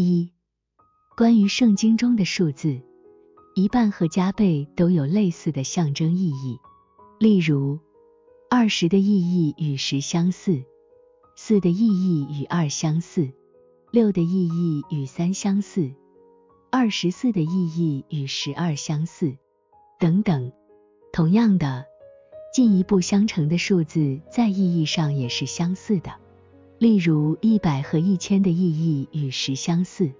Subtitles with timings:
[0.00, 0.30] 一、
[1.16, 2.80] 关于圣经中的数字，
[3.56, 6.60] 一半和加倍都有类似的象征意义。
[7.18, 7.80] 例如，
[8.48, 10.62] 二十的意义与十相似，
[11.34, 13.32] 四的意义与二相似，
[13.90, 15.90] 六的意义与三相似，
[16.70, 19.36] 二十四的意义与十二相似，
[19.98, 20.52] 等等。
[21.12, 21.86] 同样的，
[22.54, 26.12] 进一步相乘的数字在意义上也是相似的。
[26.78, 30.12] 例如，一百和一千的意义与十相似，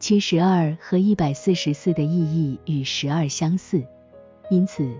[0.00, 3.84] 七十二和一百四十四的意义与十二相似。
[4.50, 4.96] 因此，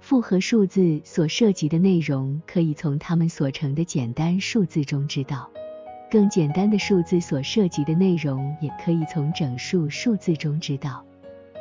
[0.00, 5.50] 复合数字所涉及的内容可以从它们所成的简单数字中知道；
[6.10, 11.04] 更简单的数字所涉及的内容也可以从整数数字中知道。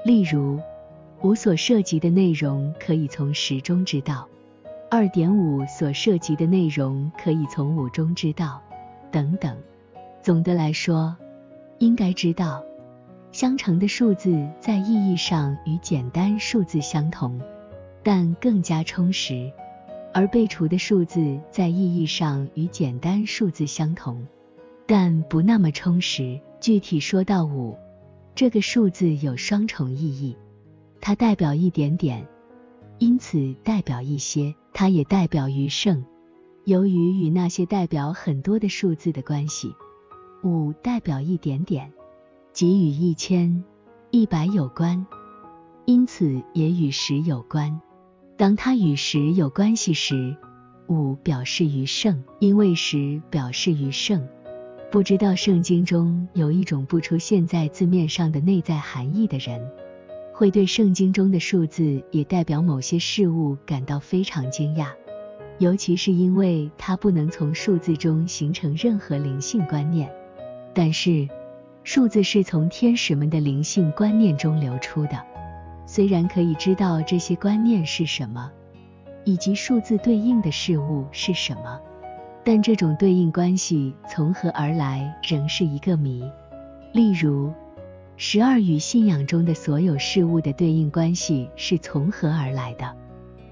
[0.06, 0.58] 例如，
[1.22, 4.26] 五所涉及的内容可以从十中知道，
[4.90, 8.62] 二点五所涉及的内容可以从五中知道。
[9.12, 9.58] 等等。
[10.22, 11.16] 总的来说，
[11.78, 12.64] 应该知道，
[13.32, 17.40] 相乘的数字在意义上与简单数字相同，
[18.04, 19.52] 但更加充实；
[20.14, 24.28] 而被除的数字在意义上与简单数字相同，
[24.86, 26.40] 但不那么充实。
[26.60, 27.78] 具体说到五，
[28.36, 30.36] 这个数字有双重意义，
[31.00, 32.28] 它代表一点点，
[32.98, 36.04] 因此代表一些；它也代表余剩。
[36.70, 39.74] 由于与那些代表很多的数字的关系，
[40.44, 41.92] 五代表一点点，
[42.54, 43.64] 即与一千、
[44.12, 45.04] 一百有关，
[45.86, 47.82] 因此也与十有关。
[48.38, 50.38] 当它与十有关系时，
[50.88, 54.28] 五表示余剩，因为十表示余剩。
[54.92, 59.60] 不知道圣经中有一种不出现在字面上的内在含义的人，
[60.32, 64.90] 会对圣经中的数字也代表某些事物感到非常惊讶。
[65.60, 70.10] 尤其是因为它不能从数字中形成任何灵性观念，
[70.74, 71.28] 但是
[71.84, 75.22] 数字是从天使们的灵性观念中流出的。
[75.86, 78.52] 虽然可以知道这些观念是什么，
[79.26, 81.80] 以及数字对应的事物是什么，
[82.44, 86.24] 但这种对应关系从何而来仍是一个谜。
[86.94, 87.52] 例如，
[88.16, 92.96] 十二与信仰中的所有事物的对应关系是从何而来的？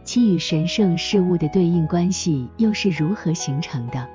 [0.07, 4.07] 其与神圣事物的对应关系又是如何形成的？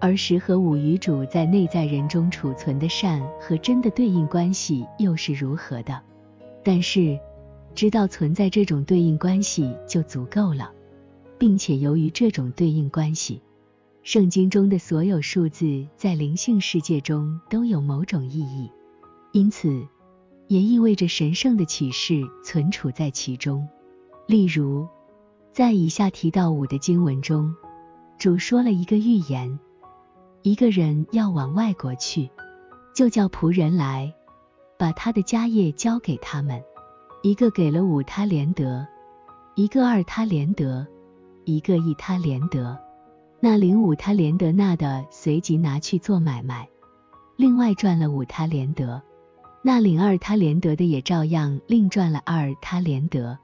[0.00, 6.00] 而十和五与主在内在人中储存的善和真的对应关系又是如何的？
[6.64, 7.20] 但是，
[7.74, 10.72] 知道存在这种对应关系就足够了，
[11.36, 13.42] 并且由于这种对应关系，
[14.02, 18.70] 圣经中的所有数字在灵性世界中都有某种意义，
[19.32, 19.86] 因此
[20.48, 23.68] 也意味着神圣的启示存储在其中。
[24.26, 24.88] 例如。
[25.56, 27.54] 在以下提到五的经文中，
[28.18, 29.58] 主说了一个预言：
[30.42, 32.28] 一个人要往外国去，
[32.94, 34.12] 就叫仆人来，
[34.78, 36.62] 把他的家业交给他们。
[37.22, 38.86] 一个给了五他连德，
[39.54, 40.86] 一个二他连德，
[41.46, 42.76] 一个一他连德。
[43.40, 46.68] 那领五他连德那的随即拿去做买卖，
[47.34, 49.00] 另外赚了五他连德。
[49.62, 53.38] 那领二他连德的也照样另赚了二他连德。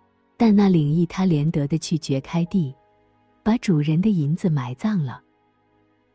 [0.44, 2.74] 但那领一他连得的去掘开地，
[3.44, 5.22] 把主人的银子埋葬了。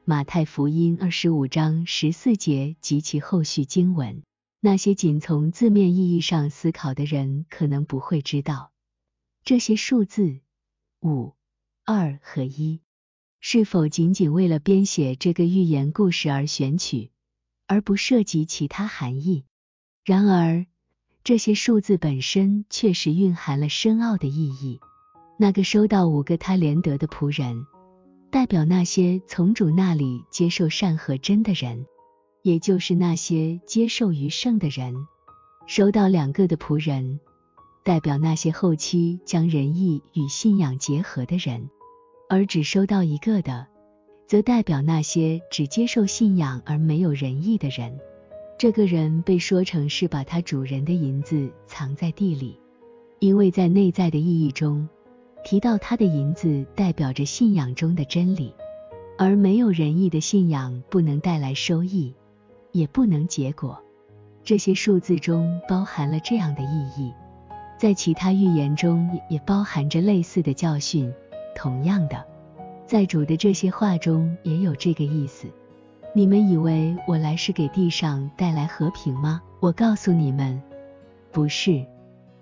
[0.03, 4.23] 马太福音二十五章十四节及其后续经文，
[4.59, 8.73] 那些仅从字面意义上思考的人可能不会知道，
[9.45, 10.41] 这些数字
[10.99, 11.33] 五、
[11.85, 12.81] 二和一
[13.39, 17.11] 是否仅仅为了编写这个寓言故事而选取，
[17.65, 19.45] 而不涉及其他含义。
[20.03, 20.65] 然而。
[21.27, 24.79] 这些数字本身确实蕴含了深奥的意义。
[25.37, 27.65] 那个收到五个他连德的仆人，
[28.31, 31.85] 代表那些从主那里接受善和真的人，
[32.43, 34.93] 也就是那些接受余圣的人；
[35.65, 37.19] 收到两个的仆人，
[37.83, 41.67] 代表那些后期将仁义与信仰结合的人；
[42.29, 43.67] 而只收到一个的，
[44.27, 47.99] 则代表那些只接受信仰而没有仁义的人。
[48.57, 52.59] 这个人被说成是把他主人的银子藏在地里，
[53.19, 54.89] 因为在内在的意义中
[55.43, 58.51] 提到他的银子代表着信仰中的真理，
[59.15, 62.15] 而没有仁义的信仰不能带来收益，
[62.71, 63.79] 也不能结果。
[64.43, 67.13] 这些数字中包含了这样的意义，
[67.77, 71.13] 在其他预言中也包含着类似的教训。
[71.55, 72.25] 同样的，
[72.87, 75.47] 在主的这些话中也有这个意思。
[76.13, 79.41] 你们以为我来是给地上带来和平吗？
[79.59, 80.59] 我告诉你们，
[81.31, 81.85] 不是，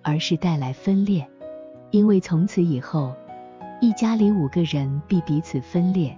[0.02, 1.28] 而是带来分裂。
[1.92, 3.14] 因为从此以后，
[3.82, 6.18] 一家里五个人必彼此分裂，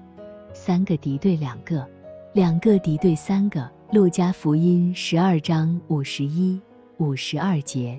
[0.53, 1.87] 三个敌对两个，
[2.33, 3.69] 两个敌对三个。
[3.91, 6.59] 路加福音十二章五十一、
[6.97, 7.97] 五十二节，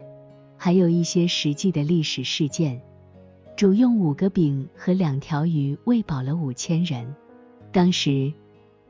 [0.55, 2.79] 还有一些实际的历史事件。
[3.57, 7.13] 主用五个饼和两条鱼喂饱了五千人。
[7.73, 8.31] 当时，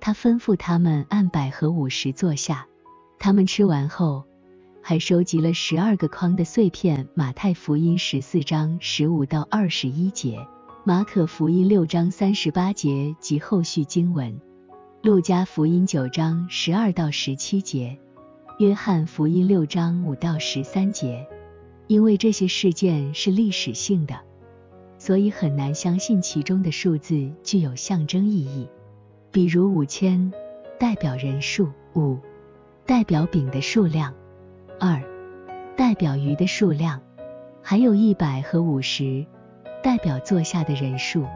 [0.00, 2.66] 他吩咐他们按百合五十坐下。
[3.18, 4.24] 他们吃完后，
[4.80, 7.08] 还收集了十二个筐的碎片。
[7.14, 10.46] 马太福音十四章十五到二十一节，
[10.84, 14.40] 马可福音六章三十八节及后续经文，
[15.02, 17.98] 路加福音九章十二到十七节，
[18.58, 21.26] 约翰福音六章五到十三节。
[21.88, 24.14] 因为这些事件是历史性的。
[24.98, 28.68] 所以很难相信其中的数字具有象征意义，
[29.30, 30.32] 比如五千
[30.78, 32.18] 代表人数，五
[32.86, 34.14] 代表饼的数量，
[34.80, 35.02] 二
[35.76, 37.00] 代表鱼的数量，
[37.62, 39.26] 还有一百和五十
[39.82, 41.26] 代表坐下的人数，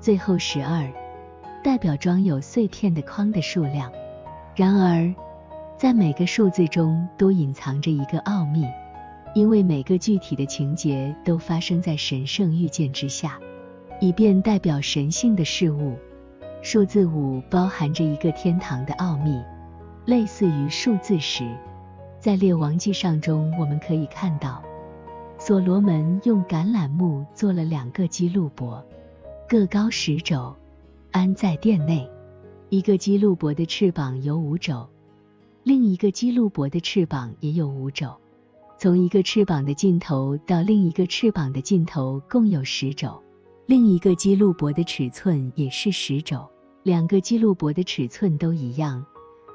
[0.00, 0.88] 最后十二
[1.62, 3.92] 代表装有碎片的筐的数量。
[4.54, 5.14] 然而，
[5.76, 8.64] 在每个数字中都隐藏着一个奥秘。
[9.34, 13.40] 因为每个具体的情节都发生在神圣预见之下，
[14.00, 15.98] 以便代表神性的事物。
[16.64, 19.38] 数字五包含着一个天堂的奥秘，
[20.06, 21.46] 类似于数字十。
[22.18, 24.64] 在列王记上中，我们可以看到，
[25.38, 28.82] 所罗门用橄榄木做了两个基路伯，
[29.46, 30.56] 各高十肘，
[31.12, 32.10] 安在殿内。
[32.70, 34.88] 一个基路伯的翅膀有五肘，
[35.64, 38.08] 另一个基路伯的翅膀也有五肘。
[38.78, 43.22] 从一个翅膀的尽头到另一个翅膀的尽头共有十肘，
[43.66, 46.42] 另一个基路伯的尺寸也是十肘，
[46.84, 49.06] 两个基路伯的尺寸都一样。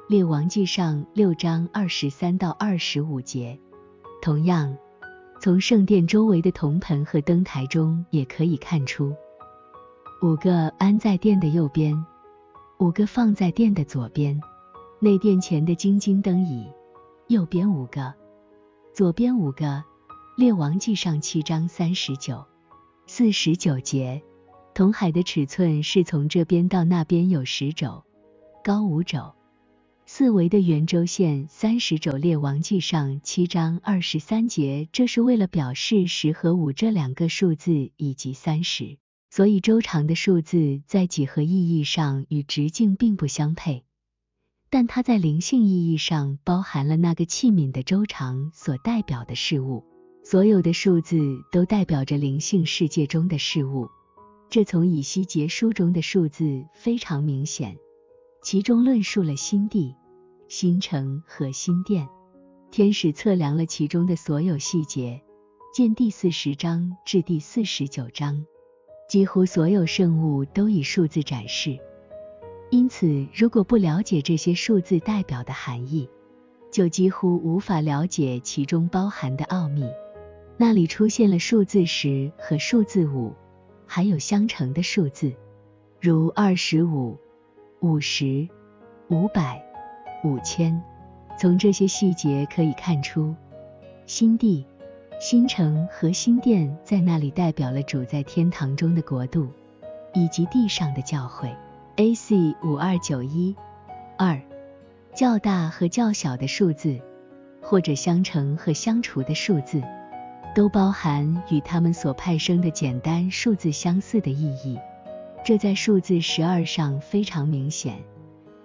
[0.08, 3.56] 列王记上六章二十三到二十五节。
[4.20, 4.76] 同样，
[5.40, 9.14] 从圣殿周围的铜盆和灯台中也可以看出，
[10.20, 12.04] 五个安在殿的右边，
[12.80, 14.40] 五个放在殿的左边。
[14.98, 16.66] 内殿前的金金灯椅，
[17.28, 18.12] 右边五个。
[18.92, 19.84] 左边五个，
[20.36, 22.44] 列王记上七章三十九、
[23.06, 24.20] 四十九节，
[24.72, 28.04] 铜海的尺寸是从这边到那边有十肘，
[28.62, 29.34] 高五肘。
[30.06, 38.98] 四维的圆周线三十肘，列王记上七章二十三节，这是为了表示十和五这两个数字以及三十，
[39.30, 43.84] 所以周长的数字在几何意义上与直径并不相配。
[44.68, 49.84] 但它在灵性意义上包含了那个器皿的周长所代表的事物。
[50.22, 51.18] 所有的数字
[51.50, 53.88] 都代表着灵性世界中的事物，
[54.50, 57.78] 这从以西结书中的数字非常明显。
[58.42, 59.94] 其中论述了新地、
[60.48, 62.08] 新城和新殿。
[62.72, 65.22] 天使测量了其中的所有细节，
[65.72, 68.44] 见第四十章至第四十九章。
[69.08, 71.78] 几乎所有圣物都以数字展示。
[72.70, 76.08] 因此，如果不了解这些数字代表的含义，
[76.72, 79.84] 就几乎无法了解其中包含的奥秘。
[80.56, 83.34] 那里出现了数字十和数字五，
[83.92, 85.34] 还有相乘的数字，
[86.00, 87.18] 如二十五、
[87.80, 88.48] 五十、
[89.08, 89.60] 五百、
[90.22, 90.80] 五千。
[91.36, 93.34] 从这些细节可以看出，
[94.06, 94.64] 新地、
[95.18, 99.48] 新城和新殿在那里代表了主在天堂中的国度，
[100.14, 101.52] 以及地上的教会。
[101.96, 102.54] A.C.
[102.62, 103.56] 五二九一
[104.16, 104.40] 二，
[105.12, 107.00] 较大和较小的数字，
[107.60, 109.82] 或者相乘和相除的数字，
[110.54, 114.78] 都包含与它们所派生的简单数字相似的意义。
[115.44, 117.98] 这在数字十二上非常明显。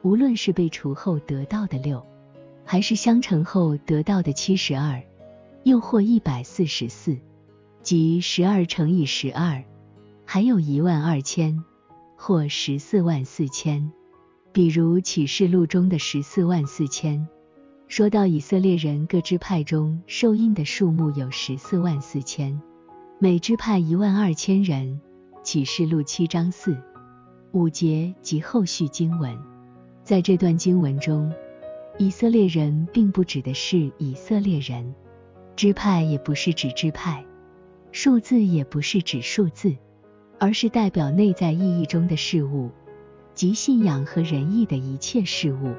[0.01, 2.06] 无论是被除后得到的六，
[2.63, 5.01] 还是相乘后得到的七十二，
[5.63, 7.18] 又或一百四十四，
[7.82, 9.63] 即十二乘以十二，
[10.25, 11.63] 还有一万二千。
[12.18, 13.92] 或十四万四千，
[14.54, 17.27] 比如启示录中的十四万四千。
[17.88, 22.62] 说到以色列人各支派中受印的数目有十四万四千，
[23.20, 25.00] 每支派一万二千人。
[25.44, 26.75] 启示录七章四
[27.51, 29.38] 五节及后续经文，
[30.04, 31.32] 在这段经文中，
[32.00, 34.96] 以色列人并不指的是以色列人，
[35.56, 37.24] 支派也不是指支派，
[37.92, 39.75] 数字也不是指数字。
[40.38, 42.70] 而是代表内在意义中的事物，
[43.34, 45.74] 即信仰和仁义的一切事物。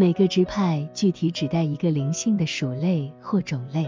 [0.00, 3.86] 每个支派具体指代一个灵性的属类或种类，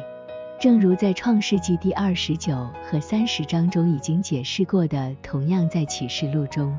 [0.61, 6.78] 正如在创世纪第二十九和三十章中已经解释过的，同样在启示录中。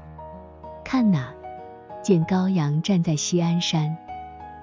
[0.86, 1.34] 看哪，
[2.04, 3.98] 见羔羊站在西安山，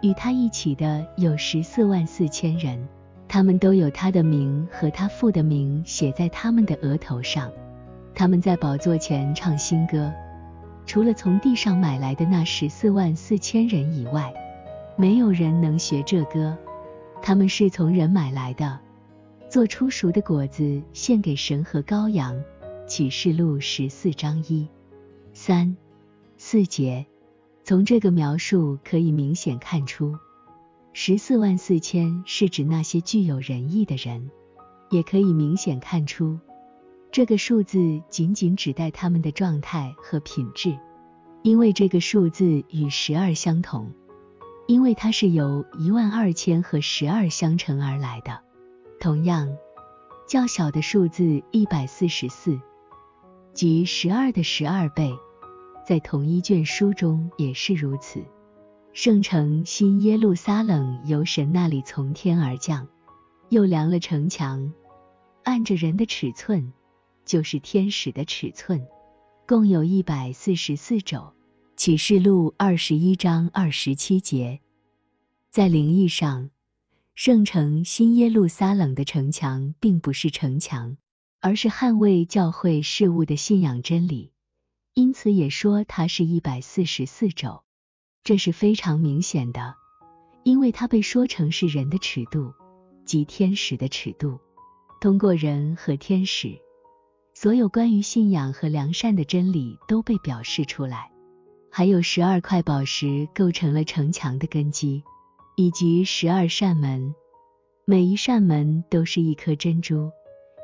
[0.03, 2.87] 与他一起的有十四万四千人，
[3.27, 7.51] 他们都有他的名和他父的名写在他们的额头上。
[8.15, 10.13] 他们在宝座前唱新歌，
[10.87, 14.33] 除了从地上买来的那十四万四千人以外，
[15.01, 16.55] 没有人能学这歌，
[17.23, 18.79] 他们是从人买来的，
[19.49, 22.39] 做出熟的果子献给神和羔羊。
[22.87, 24.69] 启示录十四章一、
[25.33, 25.75] 三、
[26.37, 27.07] 四节。
[27.65, 30.19] 从这个描述可以明显看出，
[30.93, 34.31] 十四万四千是指那些具有仁义的人，
[34.91, 36.39] 也可以明显看出，
[37.11, 40.77] 这个数字仅仅指代他们的状态和品质，
[41.43, 43.93] 因为这个数字与十二相同，
[44.71, 48.41] 因为它是由一万二千和十二相乘而来的。
[49.01, 49.57] 同样，
[50.29, 52.61] 较小的数字一百四十四，
[53.53, 55.13] 即十二的十二倍。
[55.85, 58.23] 在同一卷书中也是如此。
[58.93, 62.87] 圣城新耶路撒冷由神那里从天而降，
[63.49, 64.73] 又量了城墙，
[65.43, 66.73] 按着人的尺寸，
[67.25, 68.87] 就是天使的尺寸，
[69.49, 71.33] 共有一百四十四肘。
[71.81, 74.61] 启示录二十一章二十七节。
[75.51, 76.51] 在灵异上，
[77.15, 80.99] 圣城新耶路撒冷的城墙并不是城墙，
[81.41, 84.31] 而是捍卫教会事物的信仰真理。
[84.93, 87.63] 因此也说它是一百四十四肘，
[88.25, 89.75] 这是非常明显的，
[90.45, 92.53] 因为它被说成是人的尺度，
[93.07, 94.39] 即天使的尺度。
[95.01, 96.59] 通过人和天使，
[97.33, 101.10] 所有关于信仰和良善的真理都被表示出来。
[101.71, 105.03] 还有十二块宝石构成了城墙的根基，
[105.57, 107.15] 以及十二扇门，
[107.85, 110.11] 每一扇门都是一颗珍珠。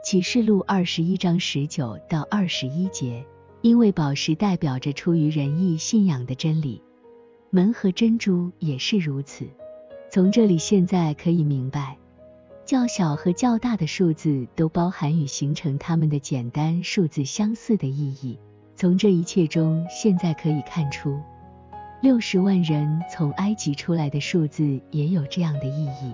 [0.05, 3.25] 启示录二十一章十九到二十一节。
[3.63, 6.81] 因为宝石代表着出于仁义信仰的真理，
[7.51, 9.49] 门和珍珠也是如此。
[10.09, 11.99] 从这里现在可以明白，
[12.65, 18.39] 较小和较大的数字都包含与形成它们的简单数字相似的意义。
[18.76, 21.18] 从这一切中，现在可以看出，
[22.02, 26.12] 六十万人从埃及出来的数字也有这样的意义。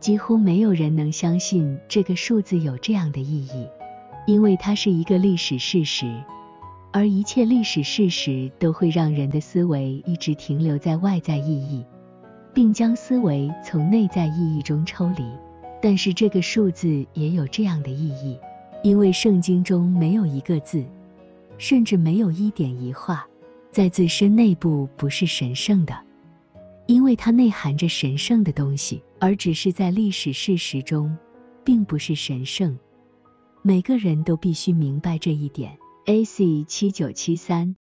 [0.00, 3.68] 几乎没有人能相信这个数字有这样的意义，
[4.26, 6.10] 因为它是一个历史事实。
[6.90, 11.84] 而一切历史事实都会让人的思维一直停留在外在意义，
[12.54, 15.24] 并将思维从内在意义中抽离。
[15.82, 18.38] 但是这个数字也有这样的意义，
[18.82, 20.82] 因为圣经中没有一个字，
[21.60, 23.22] 甚至没有一点一画，
[23.70, 25.94] 在自身内部不是神圣的，
[26.86, 31.14] 因为它内含着神圣的东西，而只是在历史事实中，
[31.62, 32.76] 并不是神圣。
[33.60, 35.76] 每个人都必须明白这一点。
[36.06, 36.64] A.C.
[36.64, 37.76] 七九七三